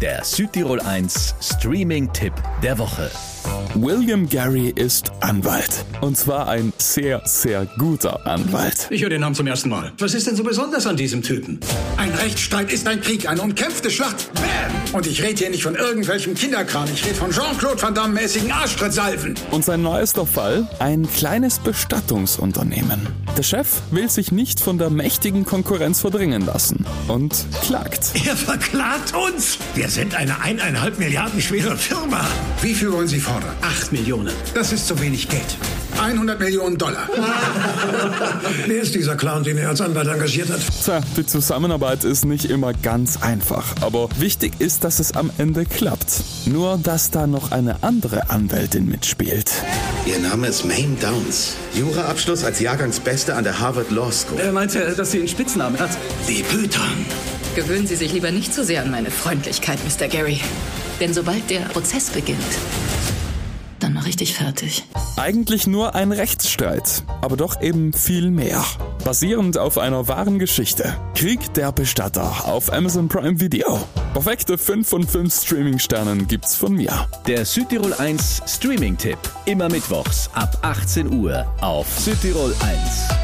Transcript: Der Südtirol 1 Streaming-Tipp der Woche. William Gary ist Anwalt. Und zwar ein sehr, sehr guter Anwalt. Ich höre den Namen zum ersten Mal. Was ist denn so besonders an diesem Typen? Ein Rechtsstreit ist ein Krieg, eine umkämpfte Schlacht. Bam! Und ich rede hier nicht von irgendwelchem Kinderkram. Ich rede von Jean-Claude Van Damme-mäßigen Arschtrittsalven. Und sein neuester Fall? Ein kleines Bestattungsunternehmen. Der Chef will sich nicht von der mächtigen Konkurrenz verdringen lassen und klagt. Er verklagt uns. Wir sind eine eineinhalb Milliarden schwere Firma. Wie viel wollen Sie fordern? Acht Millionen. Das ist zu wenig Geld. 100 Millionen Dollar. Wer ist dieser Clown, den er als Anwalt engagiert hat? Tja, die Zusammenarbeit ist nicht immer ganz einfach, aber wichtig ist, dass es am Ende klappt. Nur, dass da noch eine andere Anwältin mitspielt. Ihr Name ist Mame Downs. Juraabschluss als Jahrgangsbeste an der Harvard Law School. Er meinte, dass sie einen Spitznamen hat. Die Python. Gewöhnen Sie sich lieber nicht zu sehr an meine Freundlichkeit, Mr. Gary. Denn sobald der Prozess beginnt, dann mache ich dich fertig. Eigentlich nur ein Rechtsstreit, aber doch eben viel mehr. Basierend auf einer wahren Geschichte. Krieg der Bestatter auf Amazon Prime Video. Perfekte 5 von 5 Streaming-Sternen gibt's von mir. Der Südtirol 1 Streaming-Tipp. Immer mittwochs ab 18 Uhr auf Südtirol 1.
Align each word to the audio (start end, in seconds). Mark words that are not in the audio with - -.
Der 0.00 0.24
Südtirol 0.24 0.80
1 0.80 1.34
Streaming-Tipp 1.42 2.32
der 2.62 2.78
Woche. 2.78 3.10
William 3.74 4.26
Gary 4.26 4.70
ist 4.74 5.12
Anwalt. 5.20 5.84
Und 6.00 6.16
zwar 6.16 6.48
ein 6.48 6.72
sehr, 6.78 7.20
sehr 7.26 7.66
guter 7.76 8.26
Anwalt. 8.26 8.86
Ich 8.88 9.02
höre 9.02 9.10
den 9.10 9.20
Namen 9.20 9.34
zum 9.34 9.46
ersten 9.46 9.68
Mal. 9.68 9.92
Was 9.98 10.14
ist 10.14 10.26
denn 10.26 10.36
so 10.36 10.42
besonders 10.42 10.86
an 10.86 10.96
diesem 10.96 11.20
Typen? 11.20 11.60
Ein 11.98 12.12
Rechtsstreit 12.12 12.72
ist 12.72 12.88
ein 12.88 13.02
Krieg, 13.02 13.28
eine 13.28 13.42
umkämpfte 13.42 13.90
Schlacht. 13.90 14.32
Bam! 14.32 14.94
Und 14.94 15.06
ich 15.06 15.22
rede 15.22 15.38
hier 15.38 15.50
nicht 15.50 15.64
von 15.64 15.74
irgendwelchem 15.74 16.34
Kinderkram. 16.34 16.88
Ich 16.94 17.04
rede 17.04 17.16
von 17.16 17.30
Jean-Claude 17.30 17.82
Van 17.82 17.94
Damme-mäßigen 17.94 18.50
Arschtrittsalven. 18.50 19.34
Und 19.50 19.66
sein 19.66 19.82
neuester 19.82 20.24
Fall? 20.24 20.66
Ein 20.78 21.06
kleines 21.12 21.58
Bestattungsunternehmen. 21.58 23.06
Der 23.36 23.42
Chef 23.42 23.80
will 23.90 24.10
sich 24.10 24.32
nicht 24.32 24.60
von 24.60 24.76
der 24.76 24.90
mächtigen 24.90 25.44
Konkurrenz 25.44 26.00
verdringen 26.00 26.44
lassen 26.44 26.84
und 27.08 27.46
klagt. 27.62 28.10
Er 28.26 28.36
verklagt 28.36 29.14
uns. 29.14 29.58
Wir 29.74 29.88
sind 29.88 30.14
eine 30.14 30.40
eineinhalb 30.42 30.98
Milliarden 30.98 31.40
schwere 31.40 31.76
Firma. 31.76 32.26
Wie 32.60 32.74
viel 32.74 32.92
wollen 32.92 33.08
Sie 33.08 33.20
fordern? 33.20 33.54
Acht 33.62 33.92
Millionen. 33.92 34.34
Das 34.54 34.72
ist 34.72 34.86
zu 34.86 35.00
wenig 35.00 35.28
Geld. 35.28 35.56
100 36.00 36.40
Millionen 36.40 36.78
Dollar. 36.78 37.08
Wer 38.66 38.80
ist 38.82 38.94
dieser 38.94 39.16
Clown, 39.16 39.44
den 39.44 39.58
er 39.58 39.68
als 39.68 39.80
Anwalt 39.80 40.08
engagiert 40.08 40.48
hat? 40.48 40.60
Tja, 40.82 41.00
die 41.16 41.26
Zusammenarbeit 41.26 42.04
ist 42.04 42.24
nicht 42.24 42.46
immer 42.46 42.72
ganz 42.72 43.22
einfach, 43.22 43.66
aber 43.82 44.08
wichtig 44.18 44.54
ist, 44.60 44.82
dass 44.84 44.98
es 44.98 45.14
am 45.14 45.30
Ende 45.36 45.66
klappt. 45.66 46.22
Nur, 46.46 46.78
dass 46.82 47.10
da 47.10 47.26
noch 47.26 47.52
eine 47.52 47.82
andere 47.82 48.30
Anwältin 48.30 48.86
mitspielt. 48.86 49.52
Ihr 50.06 50.18
Name 50.20 50.46
ist 50.46 50.64
Mame 50.64 50.96
Downs. 51.00 51.56
Juraabschluss 51.74 52.44
als 52.44 52.60
Jahrgangsbeste 52.60 53.34
an 53.34 53.44
der 53.44 53.60
Harvard 53.60 53.90
Law 53.90 54.10
School. 54.10 54.40
Er 54.40 54.52
meinte, 54.52 54.94
dass 54.96 55.10
sie 55.10 55.18
einen 55.18 55.28
Spitznamen 55.28 55.78
hat. 55.78 55.90
Die 56.28 56.42
Python. 56.42 57.04
Gewöhnen 57.54 57.86
Sie 57.86 57.96
sich 57.96 58.12
lieber 58.12 58.30
nicht 58.30 58.54
zu 58.54 58.64
sehr 58.64 58.82
an 58.82 58.90
meine 58.90 59.10
Freundlichkeit, 59.10 59.78
Mr. 59.84 60.08
Gary. 60.08 60.40
Denn 61.00 61.12
sobald 61.12 61.50
der 61.50 61.60
Prozess 61.60 62.10
beginnt, 62.10 62.38
dann 63.90 63.94
mache 63.94 64.08
ich 64.10 64.16
dich 64.16 64.34
fertig. 64.34 64.84
Eigentlich 65.16 65.66
nur 65.66 65.96
ein 65.96 66.12
Rechtsstreit, 66.12 67.02
aber 67.22 67.36
doch 67.36 67.60
eben 67.60 67.92
viel 67.92 68.30
mehr. 68.30 68.64
Basierend 69.04 69.58
auf 69.58 69.78
einer 69.78 70.06
wahren 70.06 70.38
Geschichte. 70.38 70.96
Krieg 71.16 71.52
der 71.54 71.72
Bestatter 71.72 72.46
auf 72.46 72.72
Amazon 72.72 73.08
Prime 73.08 73.40
Video. 73.40 73.80
Perfekte 74.12 74.58
5 74.58 74.88
von 74.88 75.06
5 75.06 75.34
Streaming-Sternen 75.34 76.28
gibt's 76.28 76.54
von 76.54 76.74
mir. 76.74 77.08
Der 77.26 77.44
Südtirol 77.44 77.94
1 77.94 78.42
Streaming-Tipp. 78.46 79.18
Immer 79.46 79.68
mittwochs 79.68 80.30
ab 80.34 80.56
18 80.62 81.12
Uhr 81.12 81.46
auf 81.60 81.86
Südtirol 81.98 82.54
1. 82.60 83.19